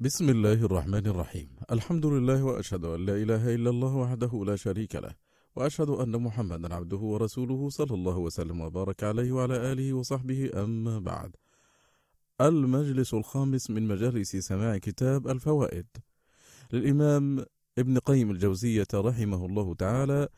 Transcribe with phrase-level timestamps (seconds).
[0.00, 4.94] بسم الله الرحمن الرحيم الحمد لله وأشهد أن لا إله إلا الله وحده لا شريك
[4.96, 5.14] له
[5.56, 11.36] وأشهد أن محمدا عبده ورسوله صلى الله وسلم وبارك عليه وعلى آله وصحبه أما بعد
[12.40, 15.86] المجلس الخامس من مجالس سماع كتاب الفوائد
[16.72, 17.44] للإمام
[17.78, 20.28] ابن قيم الجوزية رحمه الله تعالى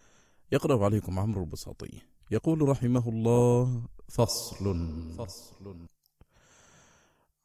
[0.53, 1.93] يقرأ عليكم عمرو البساطي
[2.31, 4.65] يقول رحمه الله فصل
[5.19, 5.77] فصل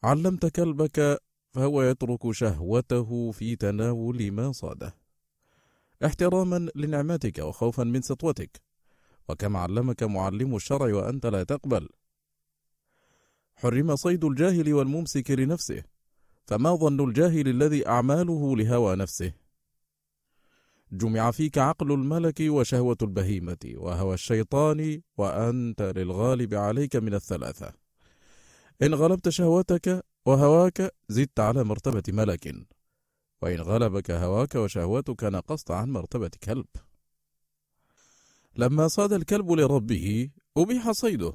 [0.03, 1.19] علمت كلبك
[1.55, 4.95] فهو يترك شهوته في تناول ما صاده.
[6.05, 8.61] احتراما لنعمتك وخوفا من سطوتك.
[9.29, 11.89] وكما علمك معلم الشرع وأنت لا تقبل.
[13.55, 15.83] حرم صيد الجاهل والممسك لنفسه.
[16.45, 19.33] فما ظن الجاهل الذي أعماله لهوى نفسه؟
[20.91, 27.73] جمع فيك عقل الملك وشهوة البهيمة وهوى الشيطان وأنت للغالب عليك من الثلاثة.
[28.81, 32.55] إن غلبت شهوتك وهواك زدت على مرتبة ملك.
[33.41, 36.65] وإن غلبك هواك وشهوتك نقصت عن مرتبة كلب.
[38.55, 41.33] لما صاد الكلب لربه أبيح صيده.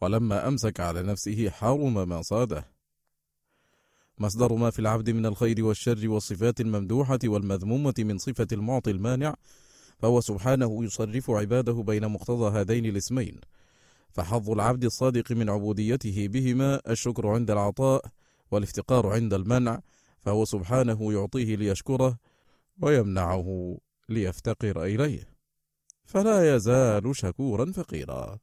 [0.00, 2.72] ولما أمسك على نفسه حرم ما صاده.
[4.18, 9.34] مصدر ما في العبد من الخير والشر والصفات الممدوحة والمذمومة من صفة المعطي المانع
[9.98, 13.40] فهو سبحانه يصرف عباده بين مقتضى هذين الاسمين.
[14.12, 18.04] فحظ العبد الصادق من عبوديته بهما الشكر عند العطاء
[18.50, 19.80] والافتقار عند المنع
[20.18, 22.18] فهو سبحانه يعطيه ليشكره
[22.82, 25.28] ويمنعه ليفتقر إليه.
[26.04, 28.38] فلا يزال شكورا فقيرا.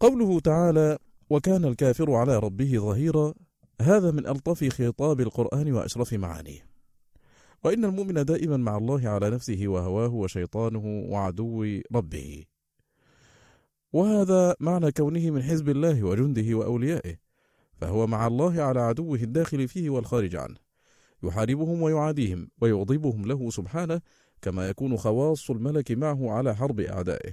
[0.00, 0.98] قوله تعالى
[1.30, 3.34] وكان الكافر على ربه ظهيرا
[3.80, 6.66] هذا من ألطف خطاب القرآن وأشرف معانيه.
[7.64, 12.44] وإن المؤمن دائما مع الله على نفسه وهواه وشيطانه وعدو ربه.
[13.92, 17.16] وهذا معنى كونه من حزب الله وجنده وأوليائه
[17.76, 20.56] فهو مع الله على عدوه الداخل فيه والخارج عنه.
[21.22, 24.00] يحاربهم ويعاديهم ويغضبهم له سبحانه
[24.42, 27.32] كما يكون خواص الملك معه على حرب أعدائه.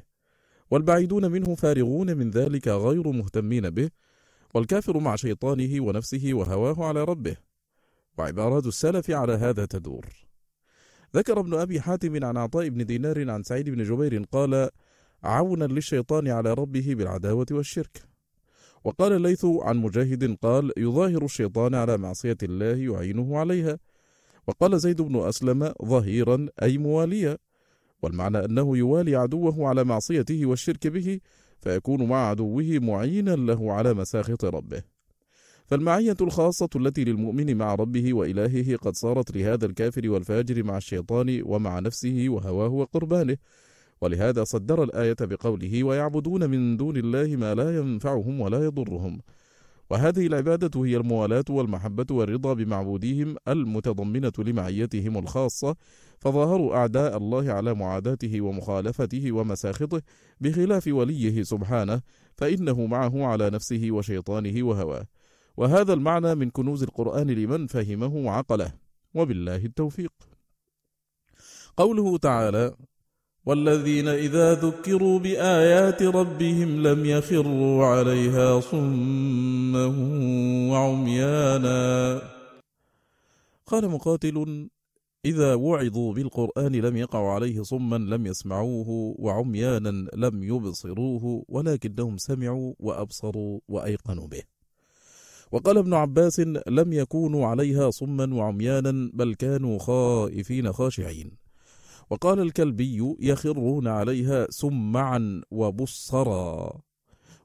[0.71, 3.89] والبعيدون منه فارغون من ذلك غير مهتمين به
[4.53, 7.37] والكافر مع شيطانه ونفسه وهواه على ربه.
[8.17, 10.05] وعبارات السلف على هذا تدور.
[11.15, 14.69] ذكر ابن أبي حاتم عن عطاء بن دينار عن سعيد بن جبير قال
[15.23, 18.03] عونا للشيطان على ربه بالعداوة والشرك.
[18.83, 23.79] وقال الليث عن مجاهد قال يظاهر الشيطان على معصية الله يعينه عليها.
[24.47, 27.37] وقال زيد بن أسلم ظهيرا أي مواليا
[28.01, 31.19] والمعنى أنه يوالي عدوه على معصيته والشرك به
[31.61, 34.83] فيكون مع عدوه معينا له على مساخط ربه.
[35.65, 41.79] فالمعية الخاصة التي للمؤمن مع ربه وإلهه قد صارت لهذا الكافر والفاجر مع الشيطان ومع
[41.79, 43.37] نفسه وهواه وقربانه.
[44.01, 49.21] ولهذا صدر الآية بقوله ويعبدون من دون الله ما لا ينفعهم ولا يضرهم.
[49.89, 55.75] وهذه العبادة هي الموالاة والمحبة والرضا بمعبوديهم المتضمنة لمعيتهم الخاصة
[56.19, 60.01] فظاهروا أعداء الله على معاداته ومخالفته ومساخطه
[60.41, 62.01] بخلاف وليه سبحانه
[62.35, 65.05] فإنه معه على نفسه وشيطانه وهواه.
[65.57, 68.71] وهذا المعنى من كنوز القرآن لمن فهمه وعقله.
[69.13, 70.13] وبالله التوفيق.
[71.77, 72.75] قوله تعالى
[73.47, 79.85] والذين إذا ذكروا بآيات ربهم لم يخروا عليها صما
[80.71, 82.21] وعميانا.
[83.65, 84.67] قال مقاتل
[85.25, 93.59] إذا وعظوا بالقرآن لم يقعوا عليه صما لم يسمعوه وعميانا لم يبصروه ولكنهم سمعوا وأبصروا
[93.67, 94.43] وأيقنوا به.
[95.51, 101.46] وقال ابن عباس لم يكونوا عليها صما وعميانا بل كانوا خائفين خاشعين.
[102.09, 106.81] وقال الكلبي يخرون عليها سمعا وبصرا.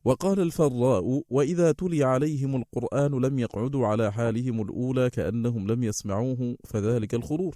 [0.05, 7.15] وقال الفراء وإذا تلي عليهم القرآن لم يقعدوا على حالهم الأولى كأنهم لم يسمعوه فذلك
[7.15, 7.55] الخرور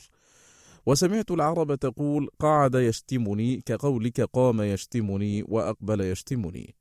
[0.86, 6.74] وسمعت العرب تقول قعد يشتمني كقولك قام يشتمني وأقبل يشتمني.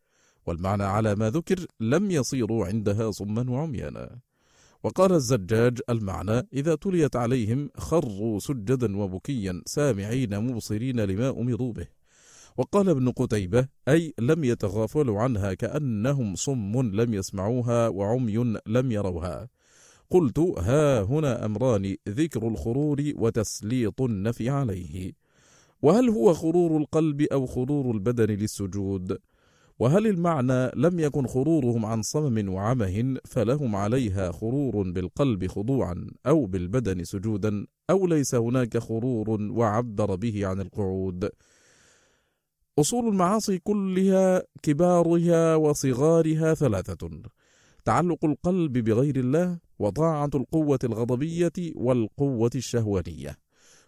[0.46, 4.19] والمعنى على ما ذكر لم يصيروا عندها صما وعميانا.
[4.85, 11.87] وقال الزجاج المعنى إذا تليت عليهم خروا سجدا وبكيا سامعين مبصرين لما أمروا به.
[12.58, 19.49] وقال ابن قتيبة أي لم يتغافلوا عنها كأنهم صم لم يسمعوها وعمي لم يروها.
[20.09, 25.14] قلت ها هنا أمران ذكر الخرور وتسليط النفي عليه.
[25.81, 29.17] وهل هو خرور القلب أو خرور البدن للسجود؟
[29.80, 37.04] وهل المعنى لم يكن خرورهم عن صمم وعمه فلهم عليها خرور بالقلب خضوعا أو بالبدن
[37.04, 41.30] سجودا أو ليس هناك خرور وعبر به عن القعود؟
[42.80, 47.10] أصول المعاصي كلها كبارها وصغارها ثلاثة
[47.86, 53.38] تعلق القلب بغير الله وطاعة القوة الغضبية والقوة الشهوانية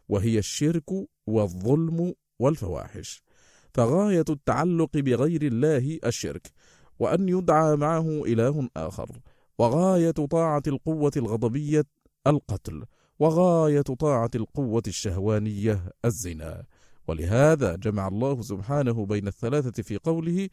[0.10, 3.27] وهي الشرك والظلم والفواحش.
[3.74, 6.52] فغاية التعلق بغير الله الشرك
[7.00, 9.10] وأن يدعى معه إله آخر
[9.58, 11.86] وغاية طاعة القوة الغضبية
[12.28, 12.84] القتل
[13.20, 16.64] وغاية طاعة القوة الشهوانية الزنا.
[17.08, 20.50] ولهذا جمع الله سبحانه بين الثلاثة في قوله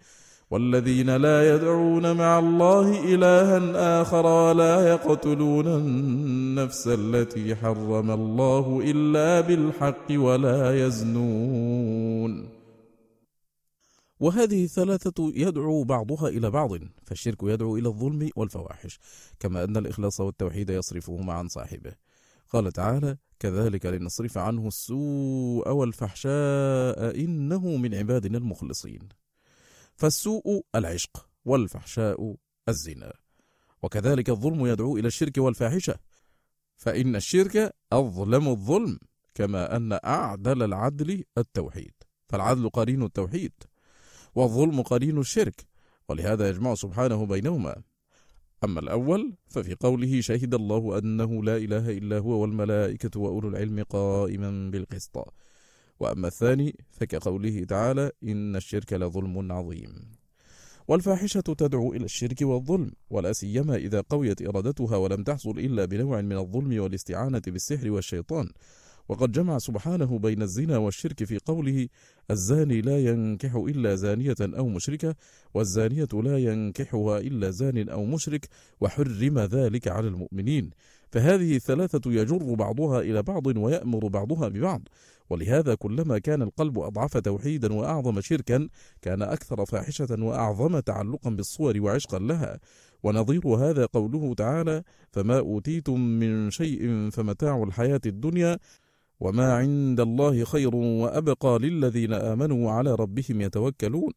[0.50, 10.06] والذين لا يدعون مع الله إلها آخر ولا يقتلون النفس التي حرم الله إلا بالحق
[10.11, 12.54] ولا يزنون
[14.25, 16.71] وهذه الثلاثة يدعو بعضها إلى بعض
[17.03, 18.99] فالشرك يدعو إلى الظلم والفواحش
[19.41, 21.93] كما أن الإخلاص والتوحيد يصرفهما عن صاحبه.
[22.50, 29.09] قال تعالى كذلك لنصرف عنه السوء والفحشاء إنه من عبادنا المخلصين.
[29.94, 32.37] فالسوء العشق والفحشاء
[32.69, 33.12] الزنا.
[33.82, 35.99] وكذلك الظلم يدعو إلى الشرك والفاحشة.
[36.76, 38.99] فإن الشرك أظلم الظلم
[39.35, 41.94] كما أن أعدل العدل التوحيد.
[42.29, 43.53] فالعدل قرين التوحيد.
[44.35, 45.67] والظلم قرين الشرك
[46.09, 47.83] ولهذا يجمع سبحانه بينهما.
[48.65, 54.71] أما الأول ففي قوله شهد الله أنه لا إله إلا هو والملائكة وأولو العلم قائما
[54.71, 55.35] بالقسط.
[56.01, 60.15] وأما الثاني فكقوله تعالى إن الشرك لظلم عظيم.
[60.89, 66.37] والفاحشة تدعو إلى الشرك والظلم ولا سيما إذا قويت إرادتها ولم تحصل إلا بنوع من
[66.37, 68.51] الظلم والاستعانة بالسحر والشيطان.
[69.09, 71.89] وقد جمع سبحانه بين الزنا والشرك في قوله
[72.31, 75.15] الزاني لا ينكح إلا زانية أو مشركة
[75.55, 78.49] والزانية لا ينكحها إلا زان أو مشرك
[78.81, 80.71] وحرم ذلك على المؤمنين.
[81.12, 84.89] فهذه الثلاثة يجر بعضها إلى بعض ويأمر بعضها ببعض.
[85.31, 88.69] ولهذا كلما كان القلب أضعف توحيدا وأعظم شركا
[89.03, 92.61] كان أكثر فاحشة وأعظم تعلقا بالصور وعشقا لها.
[93.03, 98.59] ونظير هذا قوله تعالى فما أوتيتم من شيء فمتاع الحياة الدنيا
[99.20, 104.12] وما عند الله خير وأبقى للذين آمنوا وعلى ربهم يتوكلون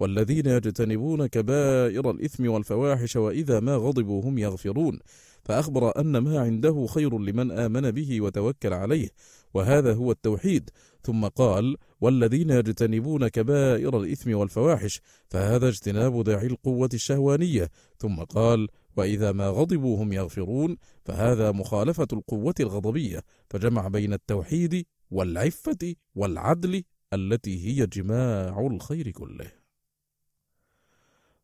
[0.00, 4.98] والذين يجتنبون كبائر الإثم والفواحش وإذا ما غضبوا هم يغفرون
[5.44, 9.08] فأخبر أن ما عنده خير لمن آمن به وتوكل عليه
[9.54, 10.70] وهذا هو التوحيد
[11.02, 19.32] ثم قال والذين يجتنبون كبائر الإثم والفواحش فهذا اجتناب داعي القوة الشهوانية ثم قال وإذا
[19.32, 27.86] ما غضبوا هم يغفرون فهذا مخالفة القوة الغضبية فجمع بين التوحيد والعفة والعدل التي هي
[27.86, 29.52] جماع الخير كله.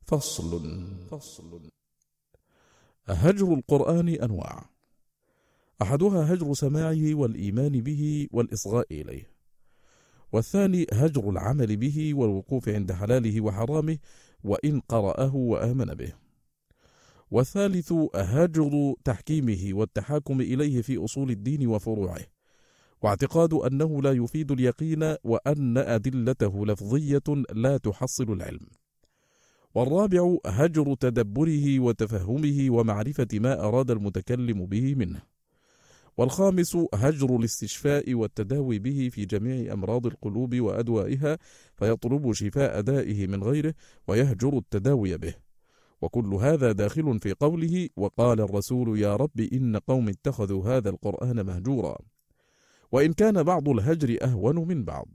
[0.02, 0.62] فصل.
[1.10, 1.70] فصل
[3.06, 4.70] هجر القرآن أنواع.
[5.82, 9.30] أحدها هجر سماعه والإيمان به والإصغاء إليه.
[10.32, 13.98] والثاني هجر العمل به والوقوف عند حلاله وحرامه
[14.44, 16.25] وإن قرأه وآمن به.
[17.30, 22.26] والثالث هجر تحكيمه والتحاكم إليه في أصول الدين وفروعه.
[23.02, 28.66] واعتقاد أنه لا يفيد اليقين وأن أدلته لفظية لا تحصل العلم.
[29.74, 35.22] والرابع هجر تدبره وتفهمه ومعرفة ما أراد المتكلم به منه.
[36.16, 41.38] والخامس هجر الاستشفاء والتداوي به في جميع أمراض القلوب وأدوائها
[41.74, 43.74] فيطلب شفاء دائه من غيره
[44.08, 45.45] ويهجر التداوي به.
[46.02, 51.98] وكل هذا داخل في قوله وقال الرسول يا رب إن قوم اتخذوا هذا القرآن مهجورا.
[52.92, 55.08] وإن كان بعض الهجر أهون من بعض.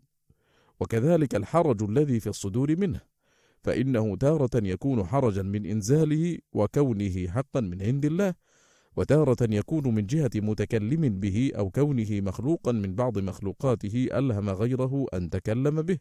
[0.79, 3.01] وكذلك الحرج الذي في الصدور منه.
[3.63, 8.33] فإنه تارة يكون حرجا من إنزاله وكونه حقا من عند الله.
[8.97, 15.29] وتارة يكون من جهة متكلم به أو كونه مخلوقا من بعض مخلوقاته ألهم غيره أن
[15.29, 15.97] تكلم به.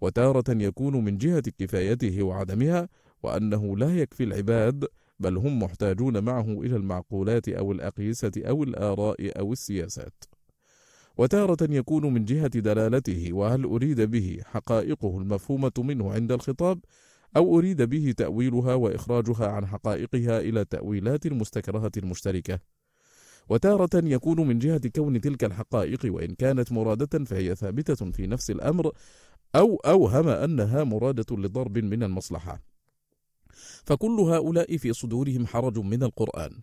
[0.00, 2.88] وتارة يكون من جهة كفايته وعدمها
[3.24, 4.86] وأنه لا يكفي العباد
[5.20, 10.24] بل هم محتاجون معه إلى المعقولات أو الأقيسة أو الآراء أو السياسات.
[11.16, 16.78] وتارة يكون من جهة دلالته وهل أريد به حقائقه المفهومة منه عند الخطاب
[17.36, 22.58] أو أريد به تأويلها وإخراجها عن حقائقها إلى تأويلات المستكرهة المشتركة.
[23.48, 28.92] وتارة يكون من جهة كون تلك الحقائق وإن كانت مرادة فهي ثابتة في نفس الأمر
[29.54, 32.73] أو أوهم أنها مرادة لضرب من المصلحة.
[33.84, 36.60] فكل هؤلاء في صدورهم حرج من القرآن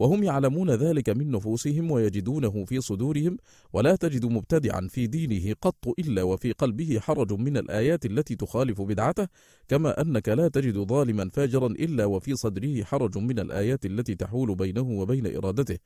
[0.00, 3.36] وهم يعلمون ذلك من نفوسهم ويجدونه في صدورهم
[3.72, 9.28] ولا تجد مبتدعا في دينه قط إلا وفي قلبه حرج من الآيات التي تخالف بدعته
[9.68, 14.90] كما أنك لا تجد ظالما فاجرا إلا وفي صدره حرج من الآيات التي تحول بينه
[14.90, 15.78] وبين إرادته.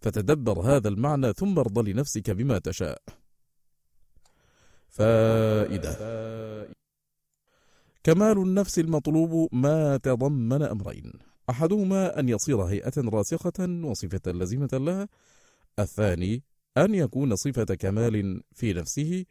[0.00, 3.02] فتدبر هذا المعنى ثم ارض لنفسك بما تشاء.
[4.88, 5.92] فائدة.
[8.04, 11.12] كمال النفس المطلوب ما تضمن أمرين.
[11.50, 15.08] أحدهما أن يصير هيئة راسخة وصفة لازمة لها
[15.78, 16.42] الثاني
[16.78, 19.24] أن يكون صفة كمال في نفسه.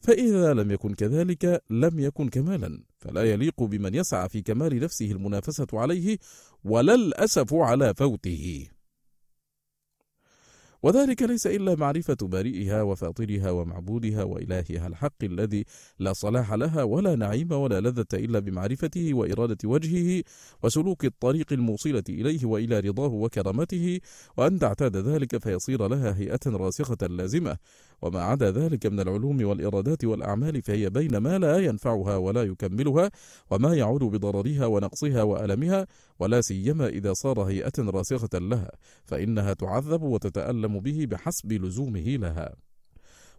[0.00, 2.84] فإذا لم يكن كذلك لم يكن كمالا.
[2.98, 6.18] فلا يليق بمن يسعى في كمال نفسه المنافسة عليه
[6.64, 8.68] ولا الأسف على فوته.
[10.82, 15.64] وذلك ليس إلا معرفة بارئها وفاطرها ومعبودها وإلهها الحق الذي
[15.98, 20.22] لا صلاح لها ولا نعيم ولا لذة إلا بمعرفته وإرادة وجهه
[20.62, 24.00] وسلوك الطريق الموصلة إليه وإلى رضاه وكرامته
[24.36, 27.56] وأن تعتاد ذلك فيصير لها هيئة راسخة لازمة.
[28.02, 33.10] وما عدا ذلك من العلوم والإرادات والأعمال فهي بين ما لا ينفعها ولا يكملها
[33.50, 35.86] وما يعود بضررها ونقصها وألمها
[36.18, 38.70] ولا سيما إذا صار هيئة راسخة لها
[39.04, 42.54] فإنها تعذب وتتألم به بحسب لزومه لها.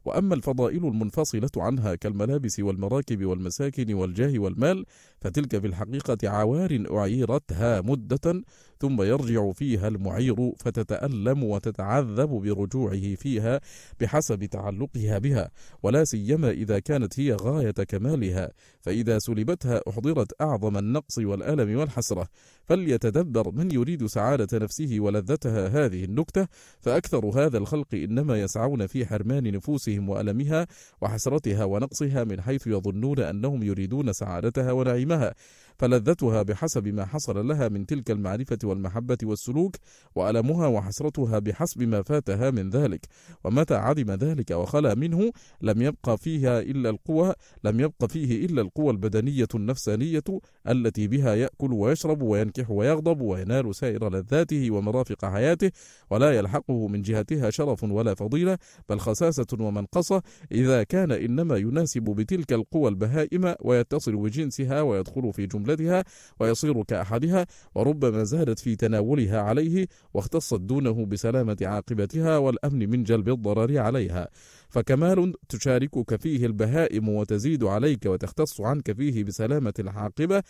[0.05, 4.86] وأما الفضائل المنفصلة عنها كالملابس والمراكب والمساكن والجاه والمال
[5.22, 8.43] فتلك في الحقيقة عوار أعيرتها مدة
[8.83, 13.61] ثم يرجع فيها المعير فتتألم وتتعذب برجوعه فيها
[13.99, 15.51] بحسب تعلقها بها
[15.83, 18.51] ولا سيما إذا كانت هي غاية كمالها.
[18.81, 22.27] فإذا سلبتها أحضرت أعظم النقص والألم والحسرة.
[22.65, 26.47] فليتدبر من يريد سعادة نفسه ولذتها هذه النكتة.
[26.79, 30.67] فأكثر هذا الخلق إنما يسعون في حرمان نفوسهم وألمها
[31.01, 35.33] وحسرتها ونقصها من حيث يظنون أنهم يريدون سعادتها ونعيمها.
[35.77, 39.75] فلذتها بحسب ما حصل لها من تلك المعرفة والمحبة والسلوك
[40.15, 43.05] وألمها وحسرتها بحسب ما فاتها من ذلك.
[43.43, 48.91] ومتى عدم ذلك وخلا منه لم يبقى فيها إلا القوى لم يبق فيه إلا القوى
[48.91, 50.23] البدنية النفسانية
[50.69, 55.71] التي بها يأكل ويشرب وينكح ويغضب وينال سائر لذاته ومرافق حياته
[56.11, 58.57] ولا يلحقه من جهتها شرف ولا فضيلة
[58.89, 60.21] بل خساسة ومنقصة.
[60.51, 66.03] إذا كان إنما يناسب بتلك القوى البهائم ويتصل بجنسها ويدخل في جملتها
[66.39, 73.77] ويصير كأحدها وربما زادت في تناولها عليه واختصت دونه بسلامة عاقبتها والأمن من جلب الضرر
[73.77, 74.27] عليها.
[74.70, 80.43] فكمال تشاركك فيه البهائم وتزيد عليك وتختص عنك فيه بسلامة العاقبة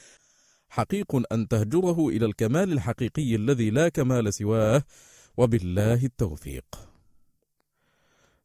[0.70, 4.84] حقيق أن تهجره إلى الكمال الحقيقي الذي لا كمال سواه
[5.38, 6.66] وبالله التوفيق.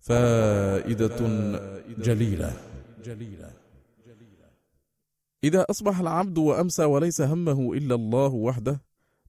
[0.00, 1.18] فائدة
[1.98, 2.56] جليلة.
[3.04, 3.57] جليلة.
[5.44, 8.82] إذا أصبح العبد وأمسى وليس همه إلا الله وحده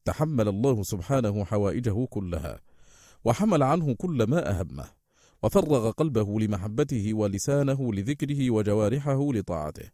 [0.06, 2.60] تحمل الله سبحانه حوائجه كلها
[3.26, 4.86] وحمل عنه كل ما أهمه
[5.44, 9.90] وفرغ قلبه لمحبته ولسانه لذكره وجوارحه لطاعته.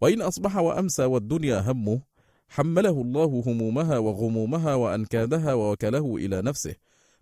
[0.00, 2.00] وإن أصبح وأمسى والدنيا همه
[2.48, 6.74] حمله الله همومها وغمومها وأنكادها ووكله إلى نفسه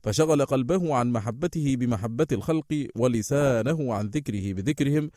[0.03, 5.11] فشغل قلبه عن محبته بمحبة الخلق ولسانه عن ذكره بذكرهم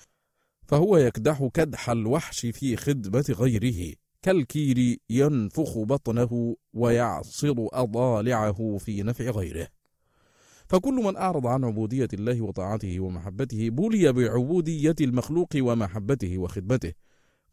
[0.67, 3.95] فهو يكدح كدح الوحش في خدمة غيره.
[4.21, 9.67] كالكير ينفخ بطنه ويعصر أضالعه في نفع غيره.
[10.67, 16.93] فكل من أعرض عن عبودية الله وطاعته ومحبته بلي بعبودية المخلوق ومحبته وخدمته.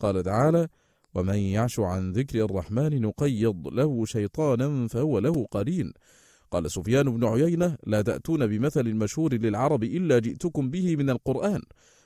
[0.01, 0.69] قال تعالى
[1.15, 5.93] ومن يعش عن ذكر الرحمن نقيض له شيطانا فهو له قرين
[6.51, 11.63] قال سفيان بن عيينة لا تأتون بمثل مشهور للعرب إلا جئتكم به من القرآن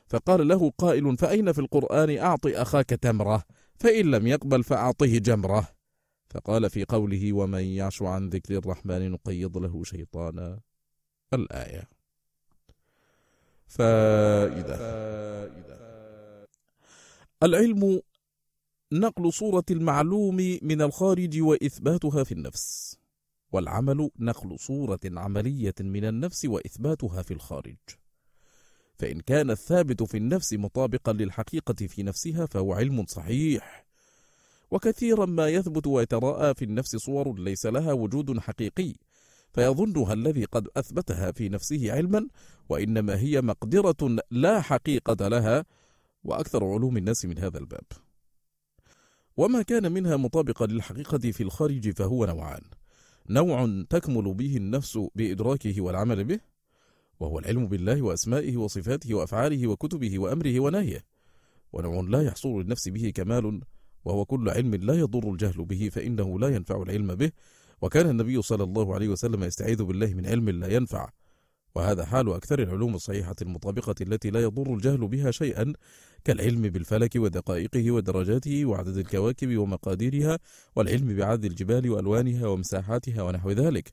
[0.09, 3.45] فقال له قائل فأين في القرآن أعط أخاك تمرة؟
[3.79, 5.69] فإن لم يقبل فأعطه جمرة.
[6.31, 10.61] فقال في قوله ومن يعش عن ذكر الرحمن نقيض له شيطانا.
[11.35, 11.89] الآية.
[13.67, 14.77] فائدة.
[17.43, 18.01] العلم
[18.93, 22.97] نقل صورة المعلوم من الخارج وإثباتها في النفس
[23.53, 27.77] والعمل نقل صورة عملية من النفس وإثباتها في الخارج.
[28.99, 33.87] فإن كان الثابت في النفس مطابقا للحقيقة في نفسها فهو علم صحيح.
[34.71, 38.95] وكثيرا ما يثبت ويتراءى في النفس صور ليس لها وجود حقيقي
[39.53, 42.29] فيظنها الذي قد أثبتها في نفسه علما
[42.69, 45.65] وإنما هي مقدرة لا حقيقة لها.
[46.25, 47.85] وأكثر علوم الناس من هذا الباب.
[49.37, 52.63] وما كان منها مطابقا للحقيقة في الخارج فهو نوعان.
[53.29, 56.41] نوع تكمل به النفس بإدراكه والعمل به
[57.21, 61.05] وهو العلم بالله وأسمائه وصفاته وأفعاله وكتبه وأمره ونهيه.
[61.73, 63.61] ونوع لا يحصل للنفس به كمال
[64.05, 67.31] وهو كل علم لا يضر الجهل به فإنه لا ينفع العلم به.
[67.83, 71.11] وكان النبي صلى الله عليه وسلم يستعيذ بالله من علم لا ينفع.
[71.75, 75.73] وهذا حال أكثر العلوم الصحيحة المطابقة التي لا يضر الجهل بها شيئا
[76.25, 80.39] كالعلم بالفلك ودقائقه ودرجاته وعدد الكواكب ومقاديرها
[80.77, 83.93] والعلم بعدد الجبال وألوانها ومساحاتها ونحو ذلك.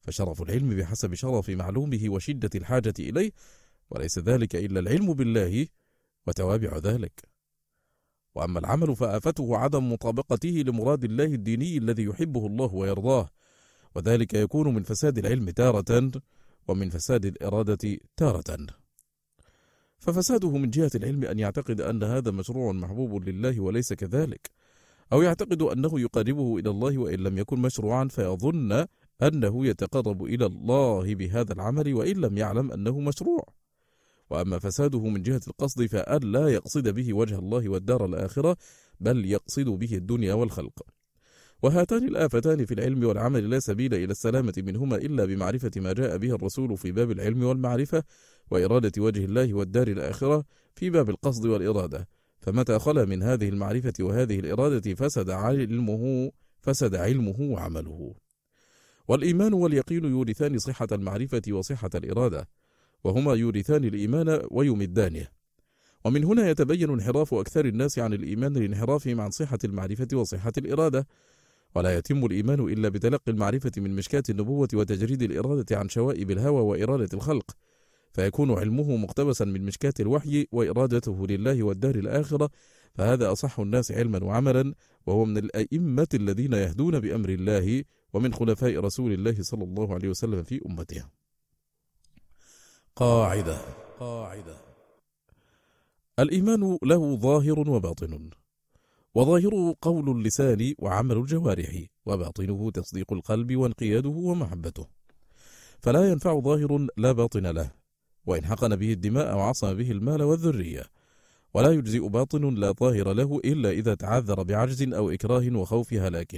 [0.00, 3.32] فشرف العلم بحسب شرف معلومه وشدة الحاجة إليه
[3.90, 5.66] وليس ذلك إلا العلم بالله
[6.26, 7.22] وتوابع ذلك.
[8.34, 13.28] وأما العمل فآفته عدم مطابقته لمراد الله الديني الذي يحبه الله ويرضاه
[13.94, 16.10] وذلك يكون من فساد العلم تارة
[16.68, 18.66] ومن فساد الإرادة تارة.
[19.98, 24.50] ففساده من جهة العلم أن يعتقد أن هذا مشروع محبوب لله وليس كذلك
[25.12, 28.86] أو يعتقد أنه يقربه إلى الله وإن لم يكن مشروعا فيظن
[29.22, 33.48] أنه يتقرب إلى الله بهذا العمل وإن لم يعلم أنه مشروع.
[34.30, 38.56] وأما فساده من جهة القصد فأن لا يقصد به وجه الله والدار الآخرة
[39.00, 40.82] بل يقصد به الدنيا والخلق.
[41.62, 46.34] وهاتان الآفتان في العلم والعمل لا سبيل إلى السلامة منهما إلا بمعرفة ما جاء به
[46.34, 48.02] الرسول في باب العلم والمعرفة
[48.50, 52.08] وإرادة وجه الله والدار الآخرة في باب القصد والإرادة.
[52.40, 58.14] فمتى خلا من هذه المعرفة وهذه الإرادة فسد علمه فسد علمه وعمله.
[59.08, 62.48] والإيمان واليقين يورثان صحة المعرفة وصحة الإرادة
[63.04, 65.26] وهما يورثان الإيمان ويمدانه
[66.04, 71.06] ومن هنا يتبين انحراف أكثر الناس عن الإيمان لانحرافهم عن صحة المعرفة وصحة الإرادة.
[71.74, 77.08] ولا يتم الإيمان إلا بتلقي المعرفة من مشكاة النبوة وتجريد الإرادة عن شوائب الهوى وإرادة
[77.14, 77.56] الخلق.
[78.12, 82.50] فيكون علمه مقتبسا من مشكاة الوحي وإرادته لله والدار الآخرة.
[82.94, 84.74] فهذا أصح الناس علما وعملا
[85.06, 90.42] وهو من الأئمة الذين يهدون بأمر الله ومن خلفاء رسول الله صلى الله عليه وسلم
[90.42, 91.04] في أمته.
[92.96, 93.58] قاعدة.
[94.00, 94.56] قاعدة.
[96.18, 98.30] الإيمان له ظاهر وباطن
[99.14, 104.86] وظاهره قول اللسان وعمل الجوارح وباطنه تصديق القلب وانقياده ومحبته.
[105.78, 107.70] فلا ينفع ظاهر لا باطن له
[108.26, 110.82] وإن حقن به الدماء وعصى به المال والذرية.
[111.54, 116.34] ولا يجزئ باطن لا ظاهر له إلا إذا تعذر بعجز أو إكراه وخوف هلاك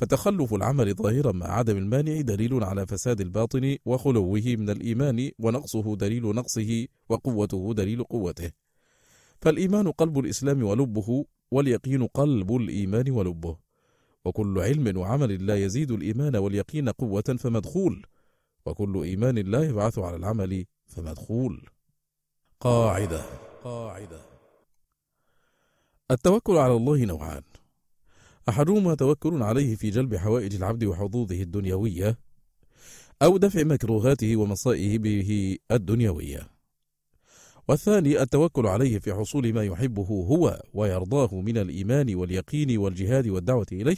[0.00, 6.22] فتخلف العمل ظاهرا مع عدم المانع دليل على فساد الباطن وخلوه من الإيمان ونقصه دليل
[6.22, 8.50] نقصه وقوته دليل قوته.
[9.40, 13.56] فالإيمان قلب الإسلام ولبه واليقين قلب الإيمان ولبه.
[14.24, 18.06] وكل علم وعمل لا يزيد الإيمان واليقين قوة فمدخول.
[18.66, 21.66] وكل إيمان لا يبعث على العمل فمدخول.
[22.60, 23.22] قاعدة.
[23.64, 24.20] قاعدة.
[26.10, 27.42] التوكل على الله نوعان.
[28.50, 32.18] أحدهما توكل عليه في جلب حوائج العبد وحظوظه الدنيوية
[33.22, 36.50] أو دفع مكروهاته ومصائه به الدنيوية.
[37.68, 43.96] والثاني التوكل عليه في حصول ما يحبه هو ويرضاه من الإيمان واليقين والجهاد والدعوة إليه.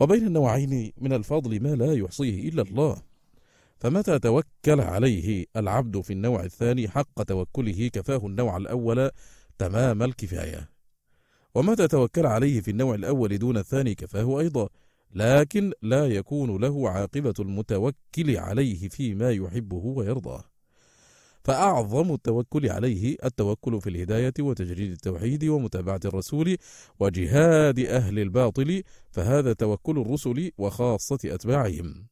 [0.00, 3.02] وبين النوعين من الفضل ما لا يحصيه إلا الله.
[3.78, 9.10] فمتى توكل عليه العبد في النوع الثاني حق توكله كفاه النوع الأول
[9.58, 10.73] تمام الكفاية.
[11.54, 14.68] ومتى توكل عليه في النوع الأول دون الثاني كفاه أيضا
[15.14, 20.44] لكن لا يكون له عاقبة المتوكل عليه فيما يحبه ويرضاه.
[21.44, 26.56] فأعظم التوكل عليه التوكل في الهداية وتجريد التوحيد ومتابعة الرسول
[27.00, 32.06] وجهاد أهل الباطل فهذا توكل الرسل وخاصة أتباعهم.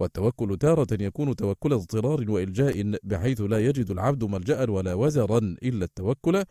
[0.00, 6.44] والتوكل تارة يكون توكل اضطرار وإلجاء بحيث لا يجد العبد ملجأ ولا وزرا إلا التوكل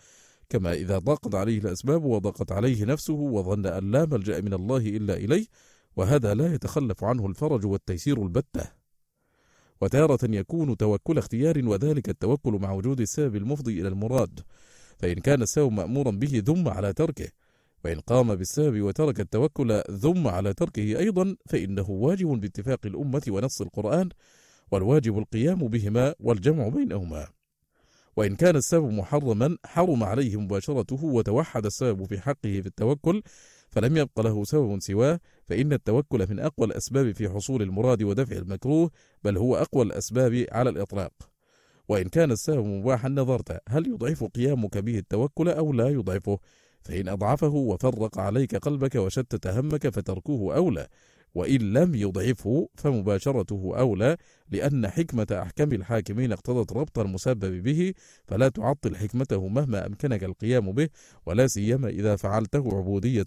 [0.49, 5.13] كما إذا ضاقت عليه الأسباب وضاقت عليه نفسه وظن أن لا ملجأ من الله إلا
[5.13, 5.45] إليه
[5.95, 8.71] وهذا لا يتخلف عنه الفرج والتيسير البتة.
[9.81, 14.39] وتارة يكون توكل اختيار وذلك التوكل مع وجود السبب المفضي إلى المراد.
[14.97, 17.27] فإن كان السبب مأمورا به ذم على تركه
[17.85, 24.09] وإن قام بالسبب وترك التوكل ذم على تركه أيضا فإنه واجب باتفاق الأمة ونص القرآن
[24.71, 27.27] والواجب القيام بهما والجمع بينهما.
[28.17, 33.23] وإن كان السبب محرما حرم عليه مباشرته وتوحد السبب في حقه في التوكل
[33.69, 38.91] فلم يبق له سبب سواه فإن التوكل من أقوى الأسباب في حصول المراد ودفع المكروه
[39.23, 41.11] بل هو أقوى الأسباب على الإطلاق.
[41.87, 46.39] وإن كان السبب مباحا نظرت هل يضعف قيامك به التوكل أو لا يضعفه؟
[46.81, 50.87] فإن أضعفه وفرق عليك قلبك وشتت همك فتركه أولى.
[51.35, 54.17] وإن لم يضعفه فمباشرته أولى
[54.51, 57.93] لأن حكمة أحكم الحاكمين اقتضت ربط المسبب به
[58.27, 60.89] فلا تعطل حكمته مهما أمكنك القيام به
[61.25, 63.25] ولا سيما إذا فعلته عبودية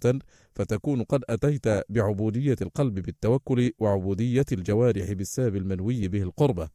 [0.55, 6.69] فتكون قد أتيت بعبودية القلب بالتوكل وعبودية الجوارح بالسبب المنوي به القربة.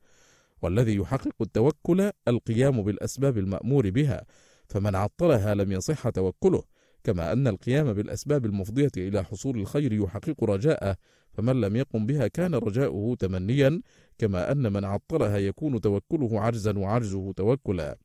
[0.63, 4.25] والذي يحقق التوكل القيام بالأسباب المأمور بها
[4.69, 6.63] فمن عطلها لم يصح توكله.
[7.05, 10.97] كما أن القيام بالأسباب المفضية إلى حصول الخير يحقق رجاءه
[11.33, 13.81] فمن لم يقم بها كان رجاؤه تمنيا
[14.19, 17.99] كما أن من عطلها يكون توكله عجزا وعجزه توكلا.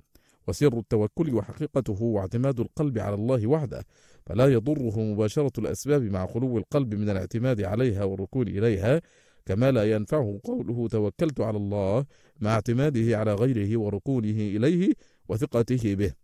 [0.48, 3.86] وسر التوكل وحقيقته واعتماد القلب على الله وحده
[4.26, 9.02] فلا يضره مباشرة الأسباب مع خلو القلب من الاعتماد عليها والركون إليها
[9.46, 12.06] كما لا ينفعه قوله توكلت على الله
[12.42, 14.94] مع اعتماده على غيره وركونه إليه
[15.30, 16.19] وثقته به.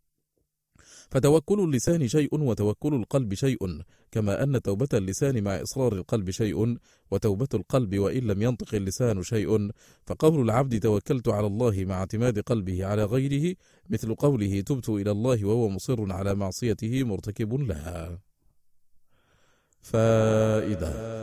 [1.12, 6.78] فتوكل اللسان شيء وتوكل القلب شيء كما أن توبة اللسان مع إصرار القلب شيء
[7.12, 9.72] وتوبة القلب وإن لم ينطق اللسان شيء.
[10.06, 13.56] فقول العبد توكلت على الله مع اعتماد قلبه على غيره
[13.90, 18.20] مثل قوله تبت إلى الله وهو مصر على معصيته مرتكب لها
[19.82, 21.16] فائدة.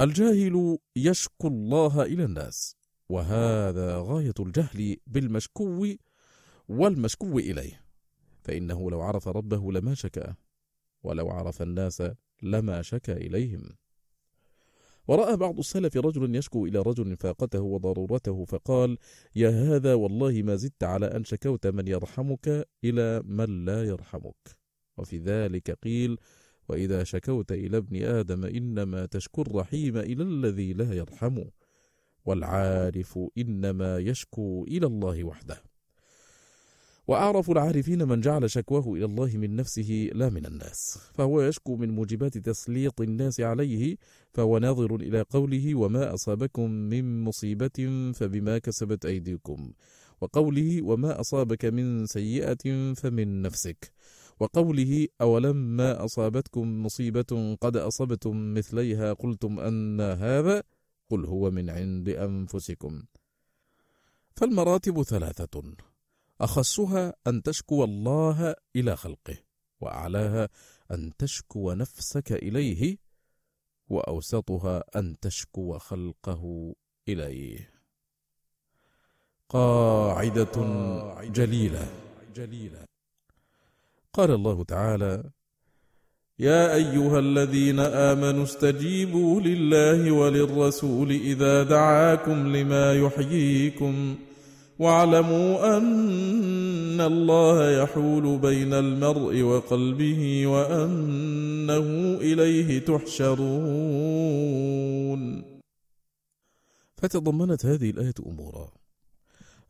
[0.00, 2.76] الجاهل يشكو الله إلى الناس
[3.08, 5.86] وهذا غاية الجهل بالمشكو
[6.68, 7.84] والمشكو إليه.
[8.42, 10.36] فإنه لو عرف ربه لما شكاه
[11.02, 12.02] ولو عرف الناس
[12.42, 13.76] لما شكأ إليهم.
[15.08, 18.98] ورأى بعض السلف رجل يشكو إلى رجل فاقته وضرورته فقال
[19.36, 24.56] يا هذا والله ما زدت على أن شكوت من يرحمك إلى من لا يرحمك.
[24.96, 26.18] وفي ذلك قيل
[26.68, 31.44] وإذا شكوت إلى ابن آدم إنما تشكو الرحيم إلى الذي لا يرحم
[32.24, 35.73] والعارف إنما يشكو إلى الله وحده.
[37.06, 41.90] وأعرف العارفين من جعل شكواه إلى الله من نفسه لا من الناس فهو يشكو من
[41.90, 43.96] موجبات تسليط الناس عليه
[44.32, 49.72] فهو ناظر إلى قوله وما أصابكم من مصيبة فبما كسبت أيديكم.
[50.20, 53.92] وقوله وما أصابك من سيئة فمن نفسك.
[54.40, 60.62] وقوله أولما أصابتكم مصيبة قد أصبتم مثليها قلتم أن هذا
[61.10, 63.02] قل هو من عند أنفسكم.
[64.36, 65.62] فالمراتب ثلاثة.
[66.40, 69.36] أخصها أن تشكو الله إلى خلقه
[69.80, 70.48] وأعلاها
[70.90, 72.96] أن تشكو نفسك إليه
[73.88, 76.74] وأوسطها أن تشكو خلقه
[77.08, 77.70] إليه.
[79.48, 80.52] قاعدة
[81.22, 81.88] جليلة.
[82.34, 82.84] جليلة
[84.12, 85.30] قال الله تعالى
[86.38, 94.16] يا أيها الذين آمنوا استجيبوا لله وللرسول إذا دعاكم لما يحييكم
[94.78, 103.44] واعلموا أن الله يحول بين المرء وقلبه وأنه إليه تحشرون.
[106.96, 108.72] فتضمنت هذه الآية أمورا.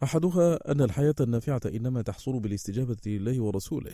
[0.03, 3.93] أحدها أن الحياة النافعة إنما تحصل بالاستجابة لله ورسوله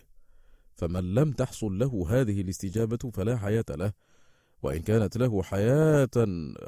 [0.75, 3.93] فمن لم تحصل له هذه الاستجابة فلا حياة له
[4.63, 6.11] وإن كانت له حياة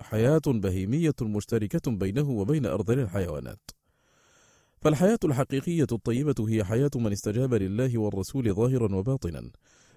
[0.01, 3.82] حياة بهيمية مشتركة بينه وبين أرذل الحيوانات.
[4.83, 9.51] فالحياة الحقيقية الطيبة هي حياة من استجاب لله والرسول ظاهرا وباطنا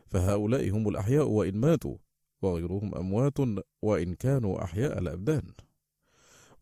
[0.07, 1.97] فهؤلاء هم الأحياء وإن ماتوا
[2.41, 3.37] وغيرهم أموات
[3.81, 5.43] وإن كانوا أحياء الأبدان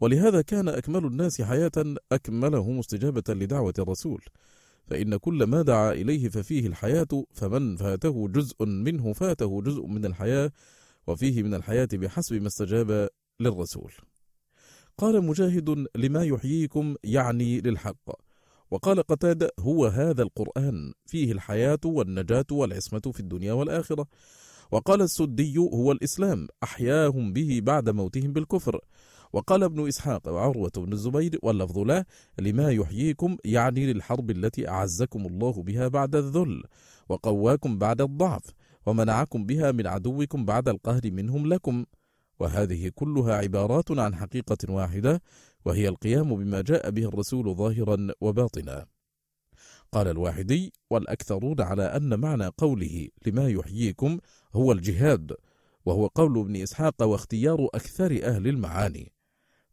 [0.01, 1.71] ولهذا كان أكمل الناس حياة
[2.11, 4.23] أكملهم استجابة لدعوة الرسول
[4.87, 10.51] فإن كل ما دعا إليه ففيه الحياة فمن فاته جزء منه فاته جزء من الحياة
[11.07, 13.09] وفيه من الحياة بحسب ما استجاب
[13.39, 13.93] للرسول.
[14.97, 18.09] قال مجاهد لما يحييكم يعني للحق،
[18.71, 24.07] وقال قتادة هو هذا القرآن فيه الحياة والنجاة والعصمة في الدنيا والآخرة.
[24.71, 28.79] وقال السدي هو الإسلام أحياهم به بعد موتهم بالكفر.
[29.33, 32.05] وقال ابن إسحاق وعروة بن الزبير واللفظ له
[32.39, 36.63] لما يحييكم يعني للحرب التي أعزكم الله بها بعد الذل
[37.09, 38.43] وقواكم بعد الضعف
[38.85, 41.85] ومنعكم بها من عدوكم بعد القهر منهم لكم.
[42.39, 45.21] وهذه كلها عبارات عن حقيقة واحدة
[45.65, 48.85] وهي القيام بما جاء به الرسول ظاهرا وباطنا.
[49.91, 54.19] قال الواحدي والأكثرون على أن معنى قوله لما يحييكم
[54.53, 55.35] هو الجهاد
[55.85, 59.11] وهو قول ابن إسحاق واختيار أكثر أهل المعاني.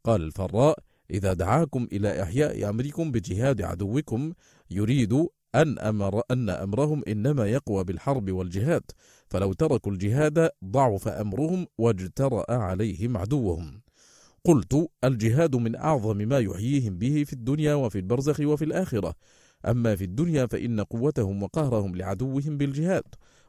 [0.04, 0.78] قال الفراء
[1.10, 4.32] إذا دعاكم إلى إحياء أمركم بجهاد عدوكم
[4.70, 8.82] يريد أن أمر أن أمرهم إنما يقوى بالحرب والجهاد
[9.28, 13.80] فلو تركوا الجهاد ضعف أمرهم واجترأ عليهم عدوهم.
[14.44, 19.14] قلت الجهاد من أعظم ما يحييهم به في الدنيا وفي البرزخ وفي الآخرة.
[19.66, 23.04] أما في الدنيا فإن قوتهم وقهرهم لعدوهم بالجهاد.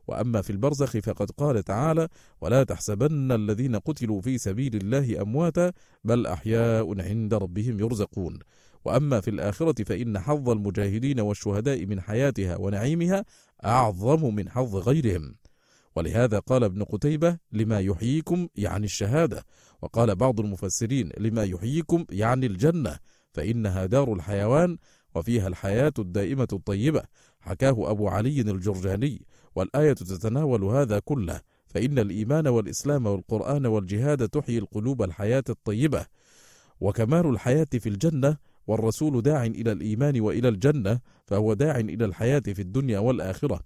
[0.08, 2.08] وأما في البرزخ فقد قال تعالى
[2.42, 5.72] ولا تحسبن الذين قتلوا في سبيل الله أمواتا
[6.04, 8.40] بل أحياء عند ربهم يرزقون
[8.86, 13.26] وأما في الآخرة فإن حظ المجاهدين والشهداء من حياتها ونعيمها
[13.66, 15.36] أعظم من حظ غيرهم.
[15.96, 19.46] ولهذا قال ابن قتيبة لما يحييكم يعني الشهادة
[19.82, 23.00] وقال بعض المفسرين لما يحييكم يعني الجنة
[23.34, 24.78] فإنها دار الحيوان
[25.16, 27.04] وفيها الحياة الدائمة الطيبة.
[27.40, 31.42] حكاه أبو علي الجرجاني والآية تتناول هذا كله.
[31.68, 36.06] فإن الإيمان والإسلام والقرآن والجهاد تحيي القلوب الحياة الطيبة
[36.82, 38.38] وكمال الحياة في الجنة
[38.68, 43.60] والرسول داع إلى الإيمان وإلى الجنة فهو داع إلى الحياة في الدنيا والآخرة.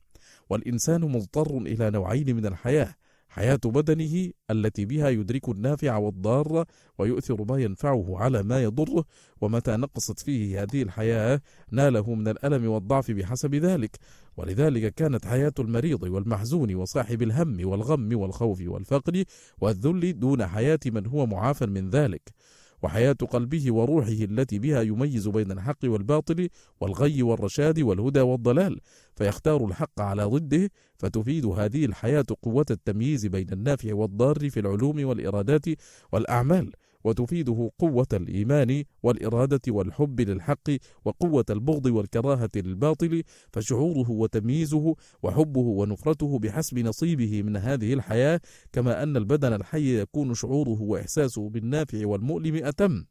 [0.49, 2.95] والإنسان مضطر إلى نوعين من الحياة
[3.35, 6.65] حياة بدنه التي بها يدرك النافع والضار
[6.97, 9.05] ويؤثر ما ينفعه على ما يضره
[9.41, 13.97] ومتى نقصت فيه هذه الحياة ناله من الألم والضعف بحسب ذلك.
[14.37, 19.23] ولذلك كانت حياة المريض والمحزون وصاحب الهم والغم والخوف والفقر
[19.61, 22.33] والذل دون حياة من هو معافى من ذلك.
[22.83, 26.49] وحياة قلبه وروحه التي بها يميز بين الحق والباطل
[26.81, 28.79] والغي والرشاد والهدى والضلال.
[29.15, 35.65] فيختار الحق على ضده فتفيد هذه الحياة قوة التمييز بين النافع والضار في العلوم والإرادات
[36.11, 36.71] والأعمال.
[37.05, 40.69] وتفيده قوة الإيمان والإرادة والحب للحق
[41.05, 48.41] وقوة البغض والكراهة للباطل فشعوره وتمييزه وحبه ونفرته بحسب نصيبه من هذه الحياة
[48.73, 53.05] كما أن البدن الحي يكون شعوره وإحساسه بالنافع والمؤلم أتم.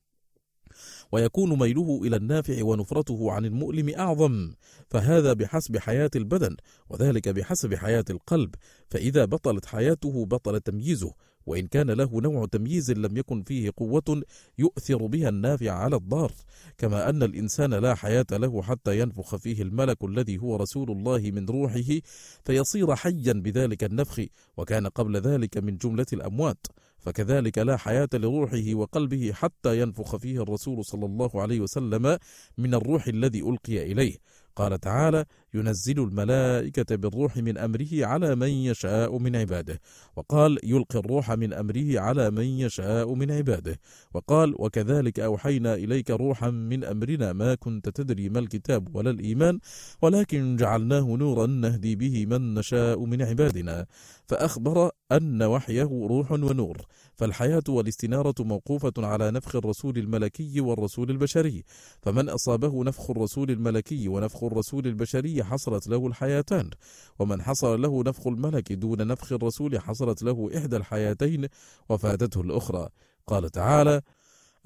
[1.12, 4.52] ويكون ميله إلى النافع ونفرته عن المؤلم أعظم.
[4.90, 6.57] فهذا بحسب حياة البدن
[6.90, 8.54] وذلك بحسب حياة القلب.
[8.88, 11.14] فإذا بطلت حياته بطل تمييزه
[11.46, 14.22] وإن كان له نوع تمييز لم يكن فيه قوة
[14.59, 16.33] يؤثر بها النافع على الضار
[16.78, 21.46] كما أن الإنسان لا حياة له حتى ينفخ فيه الملك الذي هو رسول الله من
[21.46, 22.00] روحه
[22.44, 24.20] فيصير حيا بذلك النفخ
[24.57, 26.66] وكان قبل ذلك من جملة الأموات
[27.04, 32.18] فكذلك لا حياة لروحه وقلبه حتى ينفخ فيه الرسول صلى الله عليه وسلم
[32.59, 34.16] من الروح الذي ألقي إليه.
[34.57, 39.80] قال تعالى ينزل الملائكة بالروح من أمره على من يشاء من عباده.
[40.16, 43.80] وقال يلقي الروح من أمره على من يشاء من عباده.
[44.14, 49.58] وقال وكذلك أوحينا إليك روحا من أمرنا ما كنت تدري ما الكتاب ولا الإيمان
[50.02, 53.86] ولكن جعلناه نورا نهدي به من نشاء من عبادنا.
[54.26, 56.86] فأخبر أن وحيه روح ونور.
[57.14, 61.64] فالحياة والاستنارة موقوفة على نفخ الرسول الملكي والرسول البشري.
[62.02, 66.70] فمن أصابه نفخ الرسول الملكي ونفخ الرسول البشري حصلت له الحياتان
[67.18, 71.46] ومن حصل له نفخ الملك دون نفخ الرسول حصلت له إحدى الحياتين
[71.88, 72.88] وفاتته الأخرى.
[73.26, 74.00] قال تعالى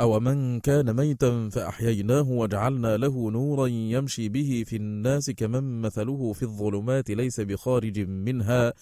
[0.01, 6.43] أو من كان ميتا فأحييناه وجعلنا له نورا يمشي به في الناس كمن مثله في
[6.43, 8.73] الظلمات ليس بخارج منها